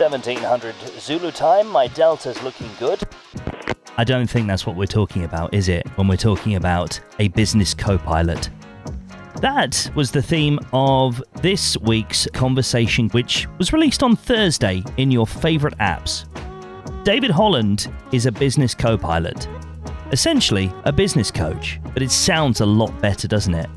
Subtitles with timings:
[0.00, 1.68] 1700 Zulu time.
[1.68, 3.02] My delta's looking good.
[3.98, 5.86] I don't think that's what we're talking about, is it?
[5.96, 8.48] When we're talking about a business co pilot.
[9.42, 15.26] That was the theme of this week's conversation, which was released on Thursday in your
[15.26, 16.24] favourite apps.
[17.04, 19.46] David Holland is a business co pilot,
[20.12, 23.68] essentially a business coach, but it sounds a lot better, doesn't it?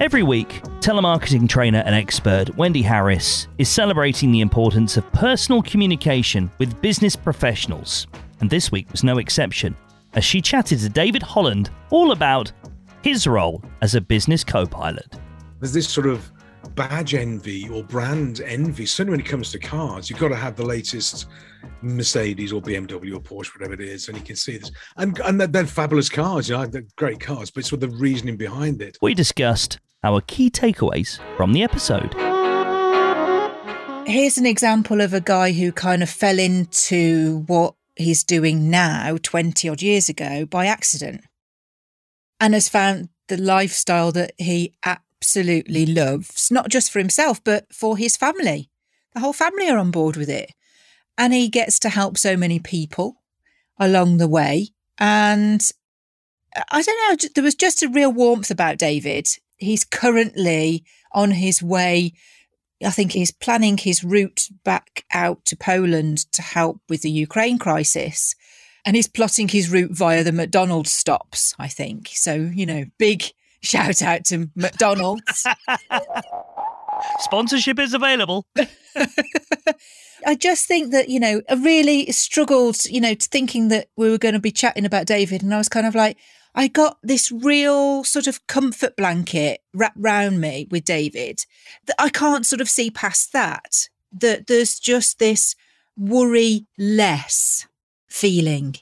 [0.00, 6.52] Every week, telemarketing trainer and expert Wendy Harris is celebrating the importance of personal communication
[6.58, 8.06] with business professionals.
[8.38, 9.76] And this week was no exception,
[10.14, 12.52] as she chatted to David Holland all about
[13.02, 15.16] his role as a business co pilot.
[15.58, 16.30] There's this sort of
[16.76, 18.86] badge envy or brand envy.
[18.86, 21.26] Certainly when it comes to cars, you've got to have the latest
[21.82, 24.70] Mercedes or BMW or Porsche, whatever it is, and you can see this.
[24.96, 27.88] And and they're, they're fabulous cars, you know, they're great cars, but it's with the
[27.88, 28.96] reasoning behind it.
[29.02, 32.14] We discussed our key takeaways from the episode.
[34.06, 39.18] Here's an example of a guy who kind of fell into what he's doing now
[39.22, 41.24] 20 odd years ago by accident
[42.40, 47.96] and has found the lifestyle that he absolutely loves, not just for himself, but for
[47.96, 48.70] his family.
[49.14, 50.52] The whole family are on board with it.
[51.16, 53.16] And he gets to help so many people
[53.78, 54.68] along the way.
[54.98, 55.60] And
[56.56, 59.28] uh, I don't know, there was just a real warmth about David.
[59.58, 62.12] He's currently on his way.
[62.84, 67.58] I think he's planning his route back out to Poland to help with the Ukraine
[67.58, 68.34] crisis.
[68.84, 72.08] And he's plotting his route via the McDonald's stops, I think.
[72.12, 73.24] So, you know, big
[73.62, 75.46] shout out to McDonald's.
[77.18, 78.46] Sponsorship is available.
[80.26, 84.18] I just think that, you know, I really struggled, you know, thinking that we were
[84.18, 85.42] going to be chatting about David.
[85.42, 86.16] And I was kind of like,
[86.58, 91.46] I got this real sort of comfort blanket wrapped round me with David
[91.86, 93.88] that I can't sort of see past that.
[94.10, 95.54] That there's just this
[95.96, 97.68] worry less
[98.08, 98.74] feeling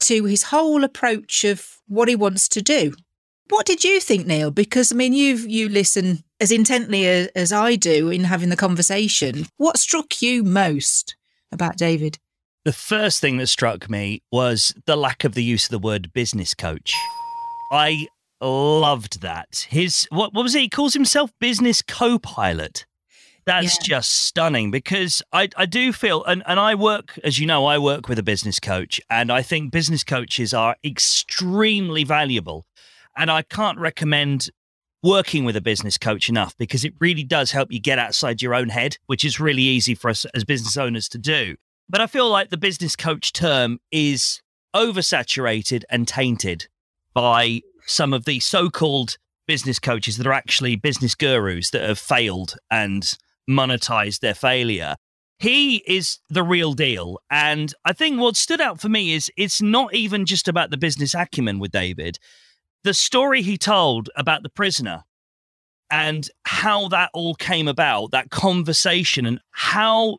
[0.00, 2.92] to his whole approach of what he wants to do.
[3.48, 4.50] What did you think, Neal?
[4.50, 8.56] Because I mean, you you listen as intently as, as I do in having the
[8.56, 9.46] conversation.
[9.56, 11.16] What struck you most
[11.50, 12.18] about David?
[12.66, 16.12] The first thing that struck me was the lack of the use of the word
[16.12, 16.92] business coach.
[17.70, 18.08] I
[18.40, 19.68] loved that.
[19.70, 20.62] His what, what was it?
[20.62, 22.84] He calls himself business co-pilot.
[23.44, 23.84] That's yeah.
[23.84, 27.78] just stunning because I, I do feel, and, and I work, as you know, I
[27.78, 32.66] work with a business coach, and I think business coaches are extremely valuable.
[33.16, 34.50] And I can't recommend
[35.04, 38.56] working with a business coach enough because it really does help you get outside your
[38.56, 41.54] own head, which is really easy for us as business owners to do.
[41.88, 44.40] But I feel like the business coach term is
[44.74, 46.66] oversaturated and tainted
[47.14, 49.16] by some of the so called
[49.46, 53.14] business coaches that are actually business gurus that have failed and
[53.48, 54.96] monetized their failure.
[55.38, 57.20] He is the real deal.
[57.30, 60.76] And I think what stood out for me is it's not even just about the
[60.76, 62.18] business acumen with David.
[62.82, 65.04] The story he told about the prisoner
[65.90, 70.18] and how that all came about, that conversation, and how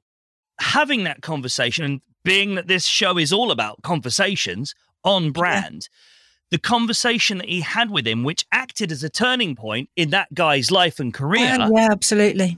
[0.60, 4.74] having that conversation, and being that this show is all about conversations
[5.04, 6.48] on brand, yeah.
[6.52, 10.34] the conversation that he had with him, which acted as a turning point in that
[10.34, 11.44] guy's life and career.
[11.44, 12.58] Yeah, yeah absolutely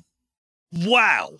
[0.71, 1.38] wow.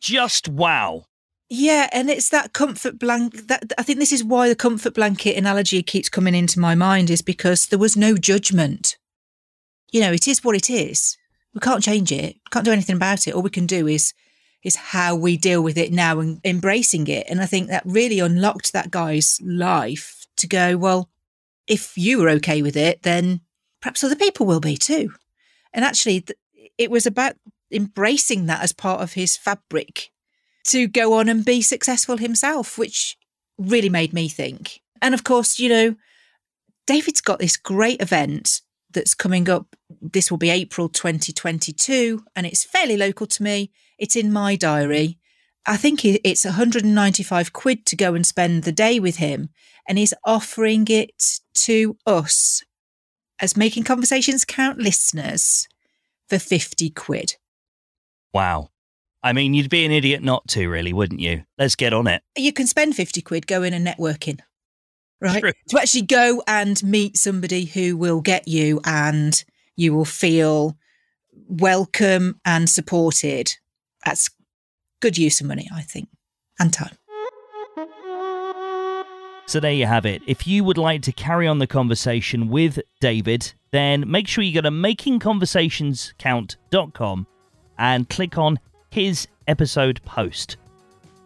[0.00, 1.06] Just wow.
[1.48, 3.48] Yeah, and it's that comfort blanket.
[3.48, 7.10] That I think this is why the comfort blanket analogy keeps coming into my mind
[7.10, 8.96] is because there was no judgment.
[9.90, 11.18] You know, it is what it is.
[11.54, 12.36] We can't change it.
[12.50, 13.34] Can't do anything about it.
[13.34, 14.14] All we can do is
[14.62, 17.26] is how we deal with it now and embracing it.
[17.28, 20.76] And I think that really unlocked that guy's life to go.
[20.76, 21.10] Well,
[21.66, 23.40] if you were okay with it, then
[23.80, 25.12] perhaps other people will be too.
[25.72, 26.24] And actually,
[26.78, 27.34] it was about
[27.70, 30.10] embracing that as part of his fabric
[30.64, 33.16] to go on and be successful himself, which
[33.58, 34.80] really made me think.
[35.00, 35.96] And of course, you know,
[36.86, 38.60] David's got this great event
[38.92, 39.76] that's coming up.
[40.00, 43.70] This will be April 2022, and it's fairly local to me.
[43.98, 45.18] It's in my diary.
[45.64, 49.50] I think it's 195 quid to go and spend the day with him,
[49.88, 52.62] and he's offering it to us
[53.40, 55.68] as making conversations count listeners
[56.28, 57.36] for 50 quid.
[58.32, 58.70] Wow.
[59.22, 61.44] I mean, you'd be an idiot not to, really, wouldn't you?
[61.58, 62.22] Let's get on it.
[62.36, 64.40] You can spend 50 quid going and networking,
[65.22, 65.40] right?
[65.40, 65.52] True.
[65.68, 69.42] To actually go and meet somebody who will get you and
[69.76, 70.76] you will feel
[71.48, 73.54] welcome and supported.
[74.04, 74.28] That's
[75.00, 76.08] good use of money, I think,
[76.58, 76.96] and time.
[79.46, 80.22] So there you have it.
[80.26, 84.54] If you would like to carry on the conversation with David, then make sure you
[84.54, 87.26] go to makingconversationscount.com
[87.78, 88.58] and click on
[88.90, 90.56] his episode post.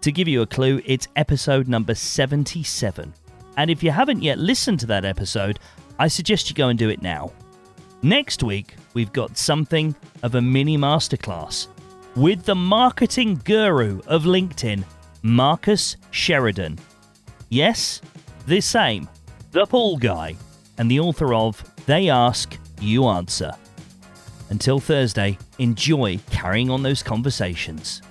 [0.01, 3.15] To give you a clue, it's episode number 77.
[3.57, 5.59] And if you haven't yet listened to that episode,
[5.99, 7.33] I suggest you go and do it now.
[8.03, 11.69] Next week, we've got something of a mini masterclass
[12.15, 14.85] with the marketing guru of LinkedIn,
[15.23, 16.79] Marcus Sheridan.
[17.49, 18.01] Yes,
[18.47, 19.09] the same,
[19.53, 20.37] the pool guy,
[20.79, 23.53] and the author of They Ask, You Answer.
[24.51, 28.03] Until Thursday, enjoy carrying on those conversations.